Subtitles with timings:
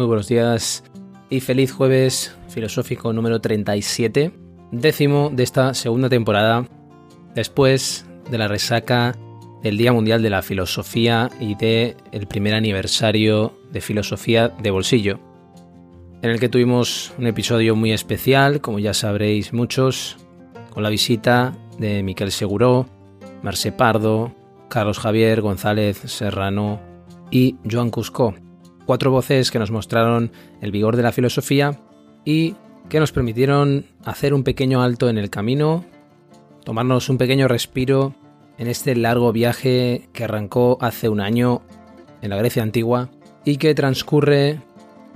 [0.00, 0.82] Muy buenos días
[1.28, 4.32] y feliz jueves filosófico número 37,
[4.72, 6.66] décimo de esta segunda temporada,
[7.34, 9.14] después de la resaca
[9.62, 15.20] del Día Mundial de la Filosofía y de el primer aniversario de Filosofía de Bolsillo,
[16.22, 20.16] en el que tuvimos un episodio muy especial, como ya sabréis muchos,
[20.70, 22.86] con la visita de Miquel Seguró,
[23.42, 24.34] Marce Pardo,
[24.70, 26.80] Carlos Javier González Serrano
[27.30, 28.34] y Joan Cusco
[28.90, 31.78] cuatro voces que nos mostraron el vigor de la filosofía
[32.24, 32.56] y
[32.88, 35.84] que nos permitieron hacer un pequeño alto en el camino,
[36.64, 38.16] tomarnos un pequeño respiro
[38.58, 41.62] en este largo viaje que arrancó hace un año
[42.20, 43.10] en la Grecia antigua
[43.44, 44.58] y que transcurre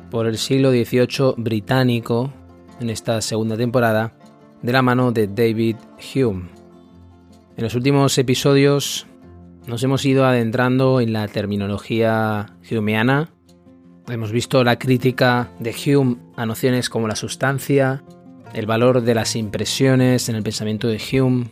[0.08, 2.32] por el siglo XVIII británico
[2.78, 4.12] en esta segunda temporada
[4.62, 5.78] de la mano de David
[6.14, 6.44] Hume.
[7.56, 9.08] En los últimos episodios
[9.66, 13.34] nos hemos ido adentrando en la terminología humeana
[14.06, 18.04] Hemos visto la crítica de Hume a nociones como la sustancia,
[18.52, 21.46] el valor de las impresiones en el pensamiento de Hume,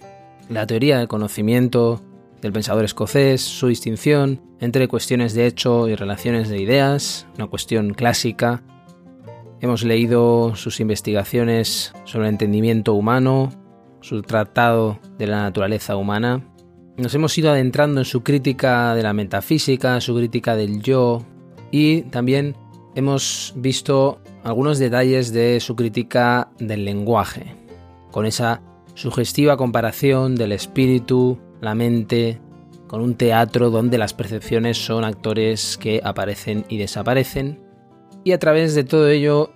[0.50, 2.02] la teoría del conocimiento
[2.42, 7.94] del pensador escocés, su distinción entre cuestiones de hecho y relaciones de ideas, una cuestión
[7.94, 8.62] clásica.
[9.62, 13.48] Hemos leído sus investigaciones sobre el entendimiento humano,
[14.02, 16.46] su tratado de la naturaleza humana.
[16.98, 21.24] Nos hemos ido adentrando en su crítica de la metafísica, su crítica del yo,
[21.72, 22.54] y también
[22.94, 27.56] hemos visto algunos detalles de su crítica del lenguaje,
[28.12, 28.62] con esa
[28.94, 32.40] sugestiva comparación del espíritu, la mente,
[32.86, 37.58] con un teatro donde las percepciones son actores que aparecen y desaparecen.
[38.22, 39.50] Y a través de todo ello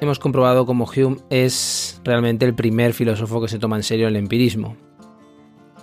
[0.00, 4.16] hemos comprobado cómo Hume es realmente el primer filósofo que se toma en serio el
[4.16, 4.76] empirismo.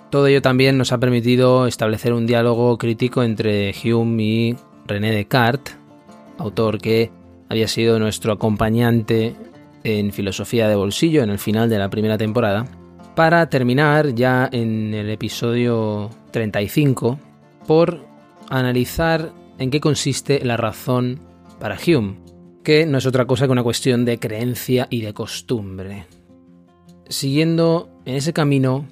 [0.09, 4.55] Todo ello también nos ha permitido establecer un diálogo crítico entre Hume y
[4.87, 5.77] René Descartes,
[6.37, 7.11] autor que
[7.49, 9.35] había sido nuestro acompañante
[9.83, 12.65] en Filosofía de Bolsillo en el final de la primera temporada,
[13.15, 17.19] para terminar ya en el episodio 35
[17.65, 18.05] por
[18.49, 21.19] analizar en qué consiste la razón
[21.59, 22.19] para Hume,
[22.63, 26.05] que no es otra cosa que una cuestión de creencia y de costumbre.
[27.09, 28.85] Siguiendo en ese camino,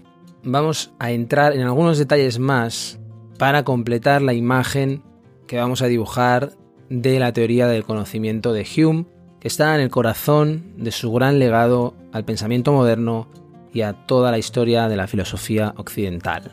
[0.44, 3.00] vamos a entrar en algunos detalles más
[3.38, 5.04] para completar la imagen
[5.48, 6.52] que vamos a dibujar
[6.90, 9.06] de la teoría del conocimiento de Hume,
[9.40, 13.28] que está en el corazón de su gran legado al pensamiento moderno
[13.74, 16.52] y a toda la historia de la filosofía occidental.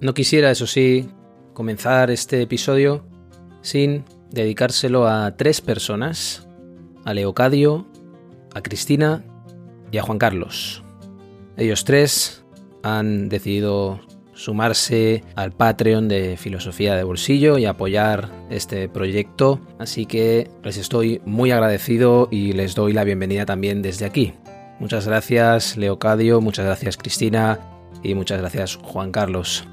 [0.00, 1.08] No quisiera, eso sí,
[1.54, 3.04] comenzar este episodio
[3.62, 6.46] sin dedicárselo a tres personas,
[7.04, 7.86] a Leocadio,
[8.54, 9.24] a Cristina
[9.90, 10.82] y a Juan Carlos.
[11.56, 12.44] Ellos tres
[12.82, 14.00] han decidido
[14.34, 19.60] sumarse al Patreon de Filosofía de Bolsillo y apoyar este proyecto.
[19.78, 24.34] Así que les estoy muy agradecido y les doy la bienvenida también desde aquí.
[24.80, 27.60] Muchas gracias Leocadio, muchas gracias Cristina
[28.02, 29.66] y muchas gracias Juan Carlos.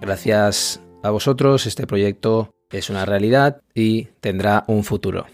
[0.00, 5.26] Gracias a vosotros este proyecto es una realidad y tendrá un futuro.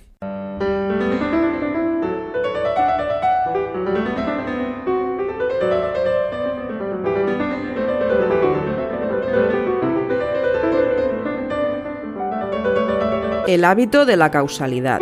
[13.52, 14.98] El hábito de la causalidad.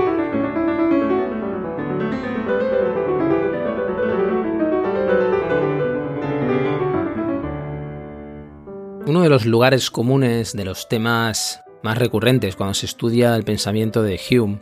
[9.07, 14.03] Uno de los lugares comunes de los temas más recurrentes cuando se estudia el pensamiento
[14.03, 14.61] de Hume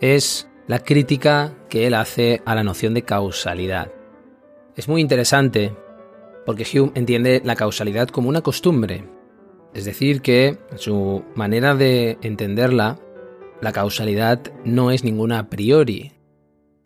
[0.00, 3.92] es la crítica que él hace a la noción de causalidad.
[4.76, 5.76] Es muy interesante
[6.46, 9.04] porque Hume entiende la causalidad como una costumbre,
[9.74, 12.98] es decir, que su manera de entenderla,
[13.60, 16.12] la causalidad no es ninguna a priori,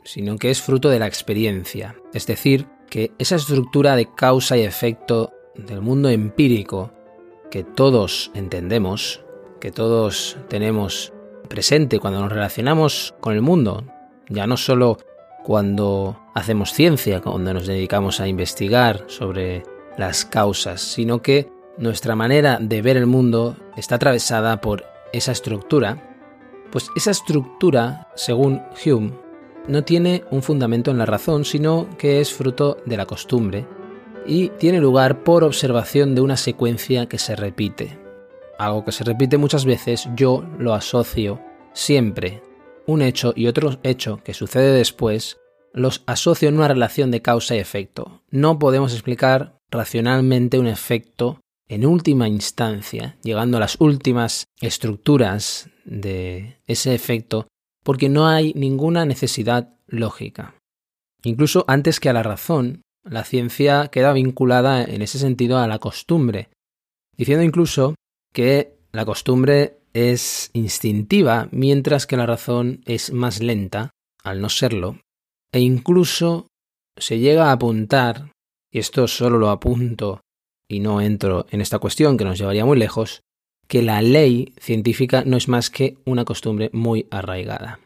[0.05, 1.97] sino que es fruto de la experiencia.
[2.13, 6.93] Es decir, que esa estructura de causa y efecto del mundo empírico
[7.51, 9.25] que todos entendemos,
[9.61, 11.13] que todos tenemos
[11.49, 13.85] presente cuando nos relacionamos con el mundo,
[14.29, 14.99] ya no solo
[15.45, 19.63] cuando hacemos ciencia, cuando nos dedicamos a investigar sobre
[19.97, 21.49] las causas, sino que
[21.79, 26.14] nuestra manera de ver el mundo está atravesada por esa estructura,
[26.75, 29.13] pues esa estructura, según Hume,
[29.69, 33.65] no tiene un fundamento en la razón, sino que es fruto de la costumbre
[34.27, 37.97] y tiene lugar por observación de una secuencia que se repite.
[38.59, 41.41] Algo que se repite muchas veces, yo lo asocio
[41.75, 42.43] siempre.
[42.89, 45.39] Un hecho y otro hecho que sucede después,
[45.73, 48.23] los asocio en una relación de causa y efecto.
[48.31, 51.39] No podemos explicar racionalmente un efecto
[51.69, 57.49] en última instancia, llegando a las últimas estructuras de ese efecto,
[57.83, 60.55] porque no hay ninguna necesidad lógica.
[61.23, 65.79] Incluso antes que a la razón, la ciencia queda vinculada en ese sentido a la
[65.79, 66.49] costumbre,
[67.17, 67.95] diciendo incluso
[68.33, 73.91] que la costumbre es instintiva, mientras que la razón es más lenta,
[74.23, 74.99] al no serlo,
[75.53, 76.49] e incluso
[76.99, 78.33] se llega a apuntar,
[78.73, 80.21] y esto solo lo apunto
[80.69, 83.21] y no entro en esta cuestión que nos llevaría muy lejos,
[83.69, 87.81] que la ley científica no es más que una costumbre muy arraigada.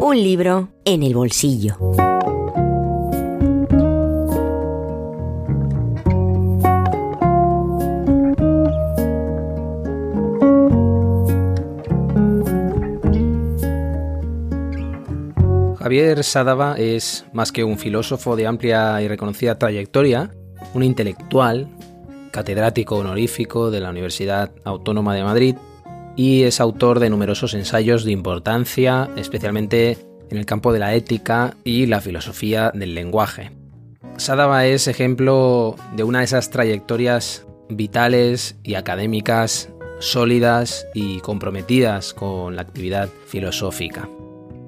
[0.00, 1.76] Un libro en el bolsillo.
[15.88, 20.30] Javier Sadava es más que un filósofo de amplia y reconocida trayectoria,
[20.74, 21.66] un intelectual,
[22.30, 25.56] catedrático honorífico de la Universidad Autónoma de Madrid
[26.14, 29.96] y es autor de numerosos ensayos de importancia, especialmente
[30.28, 33.52] en el campo de la ética y la filosofía del lenguaje.
[34.18, 39.70] Sadava es ejemplo de una de esas trayectorias vitales y académicas
[40.00, 44.06] sólidas y comprometidas con la actividad filosófica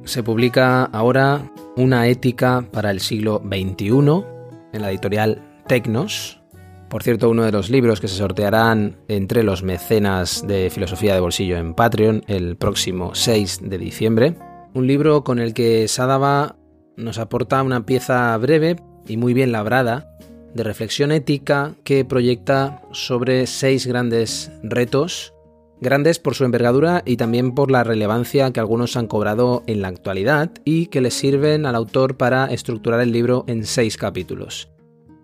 [0.04, 4.24] se publica ahora Una ética para el siglo XXI
[4.72, 6.40] en la editorial Tecnos.
[6.88, 11.20] Por cierto, uno de los libros que se sortearán entre los mecenas de filosofía de
[11.20, 14.34] bolsillo en Patreon el próximo 6 de diciembre.
[14.74, 16.56] Un libro con el que Sadava
[16.96, 18.76] nos aporta una pieza breve
[19.06, 20.10] y muy bien labrada
[20.54, 25.32] de reflexión ética que proyecta sobre seis grandes retos
[25.80, 29.88] grandes por su envergadura y también por la relevancia que algunos han cobrado en la
[29.88, 34.70] actualidad y que le sirven al autor para estructurar el libro en seis capítulos.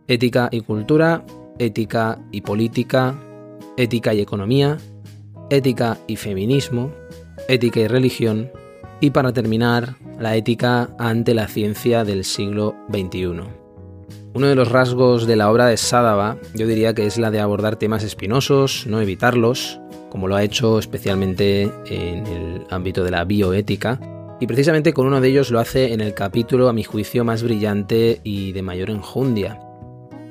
[0.08, 1.24] Ética y cultura,
[1.58, 3.18] ética y política,
[3.76, 4.78] ética y economía,
[5.50, 6.92] ética y feminismo,
[7.48, 8.50] ética y religión
[9.00, 13.42] y para terminar, la ética ante la ciencia del siglo XXI.
[14.34, 17.40] Uno de los rasgos de la obra de Sadava yo diría que es la de
[17.40, 19.80] abordar temas espinosos, no evitarlos,
[20.10, 24.00] como lo ha hecho especialmente en el ámbito de la bioética,
[24.40, 27.42] y precisamente con uno de ellos lo hace en el capítulo, a mi juicio, más
[27.42, 29.60] brillante y de mayor enjundia.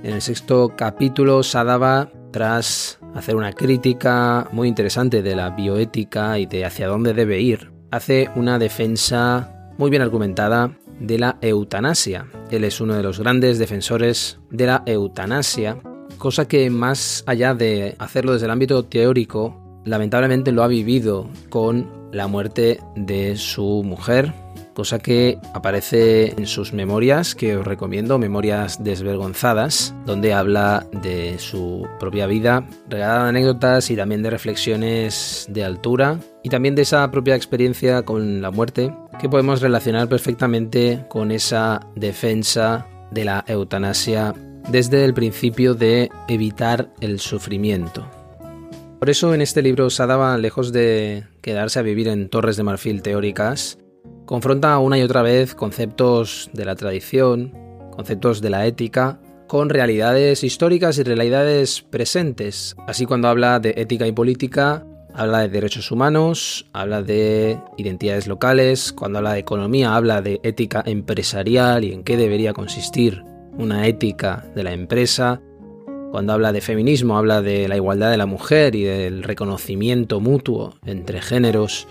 [0.04, 6.46] En el sexto capítulo, Sadava, tras hacer una crítica muy interesante de la bioética y
[6.46, 12.28] de hacia dónde debe ir, hace una defensa muy bien argumentada de la eutanasia.
[12.52, 15.78] Él es uno de los grandes defensores de la eutanasia,
[16.18, 21.88] cosa que más allá de hacerlo desde el ámbito teórico, lamentablemente lo ha vivido con
[22.12, 24.34] la muerte de su mujer,
[24.74, 31.88] cosa que aparece en sus memorias, que os recomiendo, Memorias desvergonzadas, donde habla de su
[32.00, 37.10] propia vida, regalada de anécdotas y también de reflexiones de altura, y también de esa
[37.12, 44.34] propia experiencia con la muerte, que podemos relacionar perfectamente con esa defensa de la eutanasia
[44.70, 48.10] desde el principio de evitar el sufrimiento.
[49.00, 53.02] Por eso en este libro Sadava, lejos de quedarse a vivir en torres de marfil
[53.02, 53.78] teóricas,
[54.26, 57.54] confronta una y otra vez conceptos de la tradición,
[57.92, 62.76] conceptos de la ética, con realidades históricas y realidades presentes.
[62.88, 68.92] Así cuando habla de ética y política, habla de derechos humanos, habla de identidades locales,
[68.94, 73.24] cuando habla de economía, habla de ética empresarial y en qué debería consistir
[73.58, 75.42] una ética de la empresa,
[76.12, 80.76] cuando habla de feminismo, habla de la igualdad de la mujer y del reconocimiento mutuo
[80.86, 81.88] entre géneros.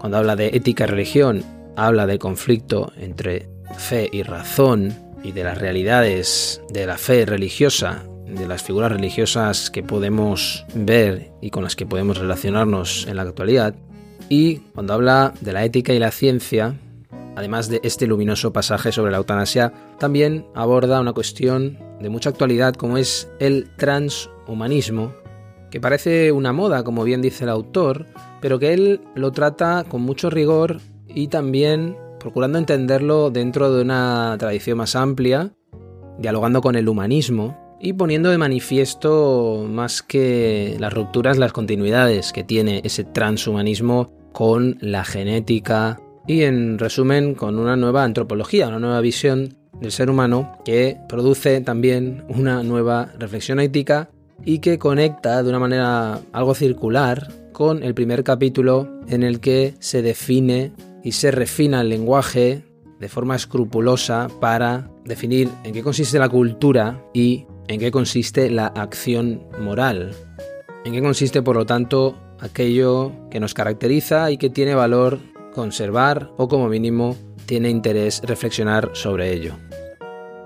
[0.00, 1.44] Cuando habla de ética y religión,
[1.76, 8.04] habla del conflicto entre fe y razón y de las realidades de la fe religiosa,
[8.26, 13.22] de las figuras religiosas que podemos ver y con las que podemos relacionarnos en la
[13.22, 13.74] actualidad.
[14.28, 16.74] Y cuando habla de la ética y la ciencia,
[17.36, 22.74] además de este luminoso pasaje sobre la eutanasia, también aborda una cuestión de mucha actualidad
[22.74, 25.12] como es el transhumanismo,
[25.70, 28.06] que parece una moda, como bien dice el autor,
[28.40, 34.36] pero que él lo trata con mucho rigor y también procurando entenderlo dentro de una
[34.38, 35.52] tradición más amplia,
[36.18, 42.44] dialogando con el humanismo y poniendo de manifiesto más que las rupturas, las continuidades que
[42.44, 49.00] tiene ese transhumanismo con la genética y en resumen con una nueva antropología, una nueva
[49.00, 54.10] visión del ser humano que produce también una nueva reflexión ética
[54.44, 59.74] y que conecta de una manera algo circular con el primer capítulo en el que
[59.80, 62.64] se define y se refina el lenguaje
[63.00, 68.66] de forma escrupulosa para definir en qué consiste la cultura y en qué consiste la
[68.66, 70.12] acción moral.
[70.84, 75.18] En qué consiste, por lo tanto, aquello que nos caracteriza y que tiene valor
[75.52, 77.16] conservar o como mínimo
[77.46, 79.54] tiene interés reflexionar sobre ello.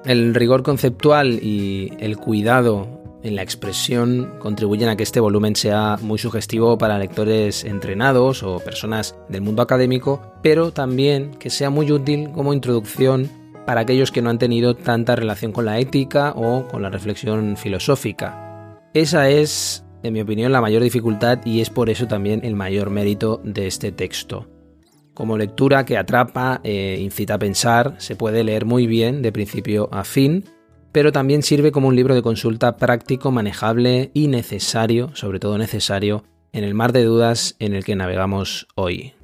[0.04, 2.88] El rigor conceptual y el cuidado
[3.23, 8.59] en la expresión contribuyen a que este volumen sea muy sugestivo para lectores entrenados o
[8.59, 13.30] personas del mundo académico, pero también que sea muy útil como introducción
[13.64, 17.56] para aquellos que no han tenido tanta relación con la ética o con la reflexión
[17.56, 18.80] filosófica.
[18.94, 22.90] Esa es, en mi opinión, la mayor dificultad y es por eso también el mayor
[22.90, 24.51] mérito de este texto.
[25.14, 29.88] Como lectura que atrapa e incita a pensar, se puede leer muy bien de principio
[29.92, 30.45] a fin,
[30.90, 36.25] pero también sirve como un libro de consulta práctico, manejable y necesario, sobre todo necesario,
[36.52, 39.14] en el mar de dudas en el que navegamos hoy.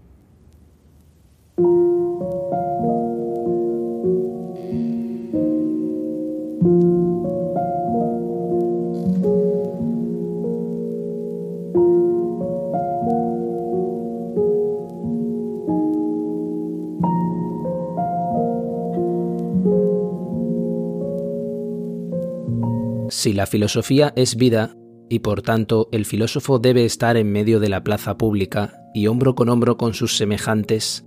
[23.18, 24.76] Si la filosofía es vida,
[25.08, 29.34] y por tanto el filósofo debe estar en medio de la plaza pública y hombro
[29.34, 31.04] con hombro con sus semejantes,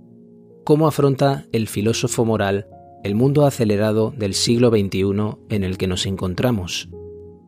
[0.62, 2.66] ¿cómo afronta el filósofo moral
[3.02, 6.90] el mundo acelerado del siglo XXI en el que nos encontramos?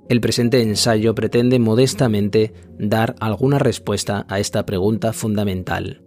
[0.09, 6.03] El presente ensayo pretende modestamente dar alguna respuesta a esta pregunta fundamental.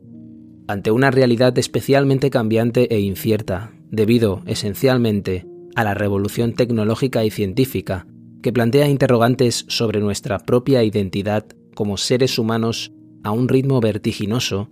[0.68, 5.46] Ante una realidad especialmente cambiante e incierta, debido esencialmente
[5.76, 8.08] a la revolución tecnológica y científica
[8.42, 12.92] que plantea interrogantes sobre nuestra propia identidad como seres humanos
[13.24, 14.70] a un ritmo vertiginoso,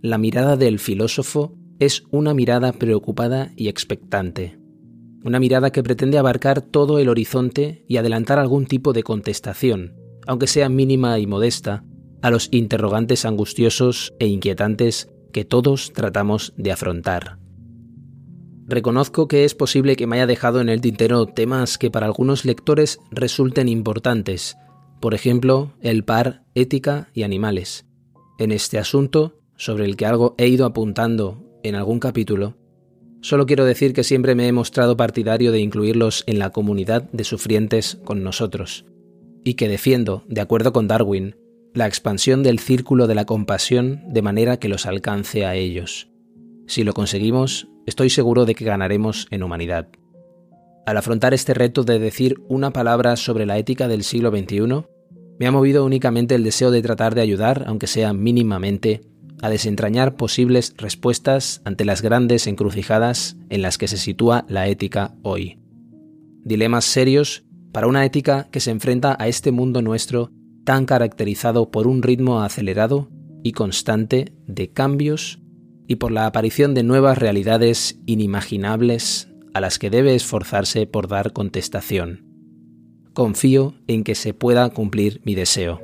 [0.00, 4.58] la mirada del filósofo es una mirada preocupada y expectante,
[5.24, 9.94] una mirada que pretende abarcar todo el horizonte y adelantar algún tipo de contestación,
[10.26, 11.84] aunque sea mínima y modesta,
[12.22, 17.41] a los interrogantes angustiosos e inquietantes que todos tratamos de afrontar.
[18.72, 22.46] Reconozco que es posible que me haya dejado en el tintero temas que para algunos
[22.46, 24.56] lectores resulten importantes,
[24.98, 27.84] por ejemplo, el par ética y animales.
[28.38, 32.56] En este asunto, sobre el que algo he ido apuntando en algún capítulo,
[33.20, 37.24] solo quiero decir que siempre me he mostrado partidario de incluirlos en la comunidad de
[37.24, 38.86] sufrientes con nosotros,
[39.44, 41.36] y que defiendo, de acuerdo con Darwin,
[41.74, 46.08] la expansión del círculo de la compasión de manera que los alcance a ellos.
[46.66, 49.88] Si lo conseguimos, estoy seguro de que ganaremos en humanidad.
[50.86, 54.84] Al afrontar este reto de decir una palabra sobre la ética del siglo XXI,
[55.38, 59.02] me ha movido únicamente el deseo de tratar de ayudar, aunque sea mínimamente,
[59.42, 65.14] a desentrañar posibles respuestas ante las grandes encrucijadas en las que se sitúa la ética
[65.22, 65.58] hoy.
[66.44, 70.30] Dilemas serios para una ética que se enfrenta a este mundo nuestro
[70.64, 73.10] tan caracterizado por un ritmo acelerado
[73.42, 75.41] y constante de cambios
[75.92, 81.34] y por la aparición de nuevas realidades inimaginables a las que debe esforzarse por dar
[81.34, 82.24] contestación.
[83.12, 85.82] Confío en que se pueda cumplir mi deseo.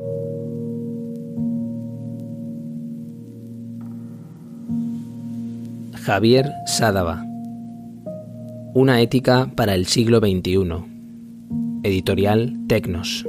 [5.95, 7.27] Javier Sádava
[8.73, 10.87] Una ética para el siglo XXI.
[11.83, 13.27] Editorial Tecnos.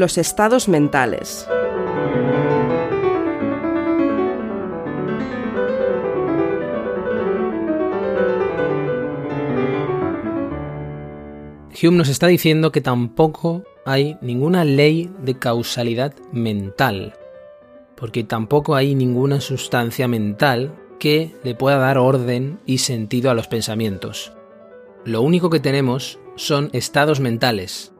[0.00, 1.46] los estados mentales.
[11.82, 17.14] Hume nos está diciendo que tampoco hay ninguna ley de causalidad mental,
[17.94, 23.48] porque tampoco hay ninguna sustancia mental que le pueda dar orden y sentido a los
[23.48, 24.32] pensamientos.
[25.04, 27.92] Lo único que tenemos son estados mentales,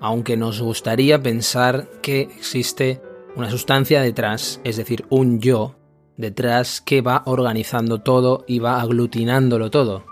[0.00, 3.00] aunque nos gustaría pensar que existe
[3.36, 5.76] una sustancia detrás, es decir, un yo
[6.16, 10.04] detrás que va organizando todo y va aglutinándolo todo.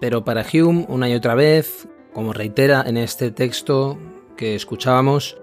[0.00, 3.98] Pero para Hume, una y otra vez, como reitera en este texto
[4.36, 5.36] que escuchábamos,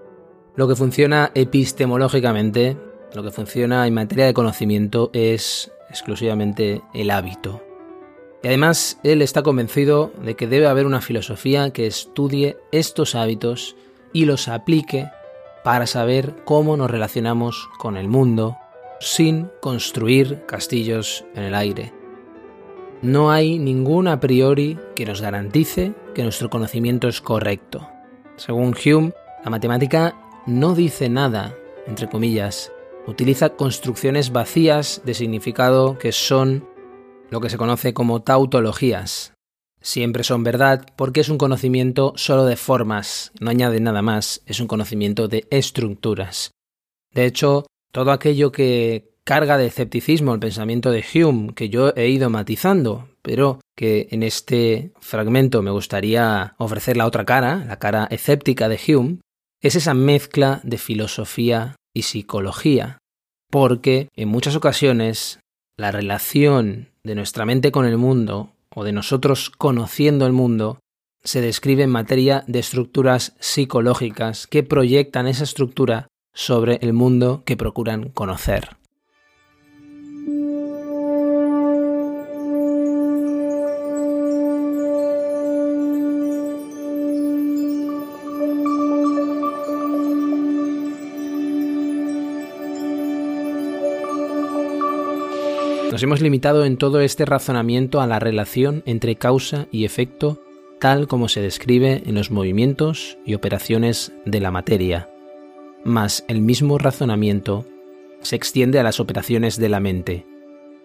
[0.56, 2.76] lo que funciona epistemológicamente,
[3.14, 7.67] lo que funciona en materia de conocimiento es exclusivamente el hábito.
[8.42, 13.76] Y además él está convencido de que debe haber una filosofía que estudie estos hábitos
[14.12, 15.10] y los aplique
[15.64, 18.56] para saber cómo nos relacionamos con el mundo
[19.00, 21.92] sin construir castillos en el aire.
[23.02, 27.88] No hay ningún a priori que nos garantice que nuestro conocimiento es correcto.
[28.36, 29.12] Según Hume,
[29.44, 30.16] la matemática
[30.46, 31.54] no dice nada,
[31.86, 32.72] entre comillas,
[33.06, 36.64] utiliza construcciones vacías de significado que son
[37.30, 39.34] lo que se conoce como tautologías.
[39.80, 44.60] Siempre son verdad porque es un conocimiento solo de formas, no añade nada más, es
[44.60, 46.50] un conocimiento de estructuras.
[47.14, 52.08] De hecho, todo aquello que carga de escepticismo el pensamiento de Hume, que yo he
[52.08, 58.08] ido matizando, pero que en este fragmento me gustaría ofrecer la otra cara, la cara
[58.10, 59.18] escéptica de Hume,
[59.60, 62.98] es esa mezcla de filosofía y psicología,
[63.50, 65.40] porque en muchas ocasiones
[65.78, 70.80] la relación de nuestra mente con el mundo o de nosotros conociendo el mundo
[71.22, 77.56] se describe en materia de estructuras psicológicas que proyectan esa estructura sobre el mundo que
[77.56, 78.76] procuran conocer.
[95.98, 100.40] Nos hemos limitado en todo este razonamiento a la relación entre causa y efecto
[100.78, 105.10] tal como se describe en los movimientos y operaciones de la materia.
[105.82, 107.66] Mas el mismo razonamiento
[108.20, 110.24] se extiende a las operaciones de la mente.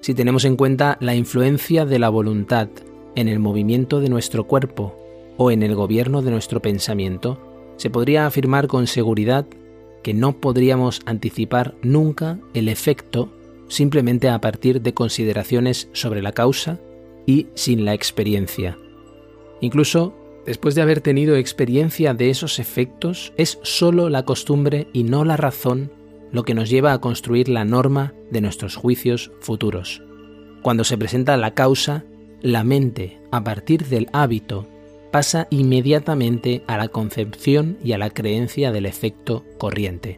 [0.01, 2.69] Si tenemos en cuenta la influencia de la voluntad
[3.13, 4.97] en el movimiento de nuestro cuerpo
[5.37, 7.37] o en el gobierno de nuestro pensamiento,
[7.77, 9.45] se podría afirmar con seguridad
[10.01, 13.29] que no podríamos anticipar nunca el efecto
[13.67, 16.79] simplemente a partir de consideraciones sobre la causa
[17.25, 18.77] y sin la experiencia.
[19.61, 20.13] Incluso
[20.45, 25.37] después de haber tenido experiencia de esos efectos, es sólo la costumbre y no la
[25.37, 25.91] razón
[26.31, 30.01] lo que nos lleva a construir la norma de nuestros juicios futuros.
[30.61, 32.03] Cuando se presenta la causa,
[32.41, 34.67] la mente, a partir del hábito,
[35.11, 40.17] pasa inmediatamente a la concepción y a la creencia del efecto corriente.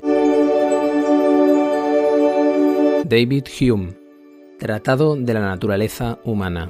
[3.15, 3.93] David Hume,
[4.60, 6.69] Tratado de la Naturaleza Humana.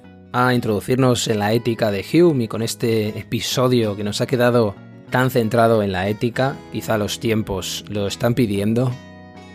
[0.33, 4.75] a introducirnos en la ética de Hume y con este episodio que nos ha quedado
[5.09, 8.91] tan centrado en la ética, quizá los tiempos lo están pidiendo,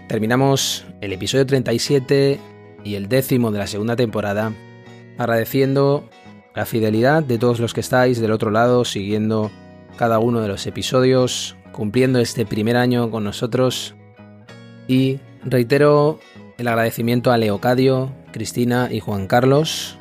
[0.07, 2.39] terminamos el episodio 37
[2.85, 4.53] y el décimo de la segunda temporada
[5.17, 6.09] agradeciendo
[6.55, 9.51] la fidelidad de todos los que estáis del otro lado siguiendo
[9.97, 13.95] cada uno de los episodios, cumpliendo este primer año con nosotros.
[14.89, 16.21] Y reitero
[16.59, 19.97] el agradecimiento a Leocadio, Cristina y Juan Carlos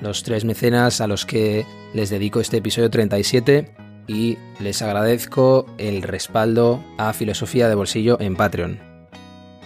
[0.00, 3.74] los tres mecenas a los que les dedico este episodio 37,
[4.08, 8.78] y les agradezco el respaldo a Filosofía de Bolsillo en Patreon.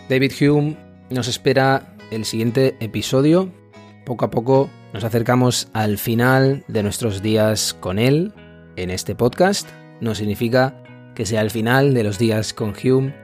[0.08, 0.76] David Hume
[1.10, 3.52] nos espera el siguiente episodio.
[4.04, 8.32] Poco a poco nos acercamos al final de nuestros días con él
[8.76, 9.68] en este podcast.
[10.00, 10.82] No significa
[11.14, 13.14] que sea el final de los días con Hume,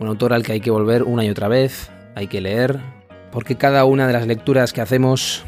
[0.00, 2.78] un autor al que hay que volver una y otra vez, hay que leer,
[3.32, 5.44] porque cada una de las lecturas que hacemos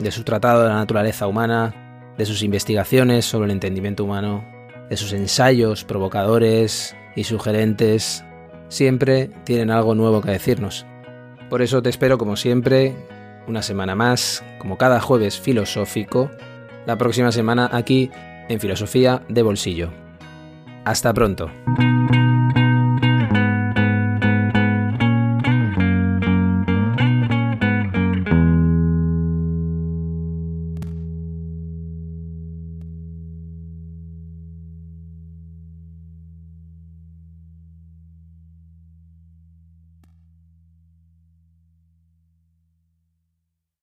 [0.00, 4.44] de su tratado de la naturaleza humana, de sus investigaciones sobre el entendimiento humano,
[4.88, 8.24] de sus ensayos provocadores y sugerentes,
[8.68, 10.86] siempre tienen algo nuevo que decirnos.
[11.48, 12.94] Por eso te espero como siempre,
[13.46, 16.30] una semana más, como cada jueves filosófico,
[16.86, 18.10] la próxima semana aquí
[18.48, 19.90] en Filosofía de Bolsillo.
[20.84, 21.50] Hasta pronto.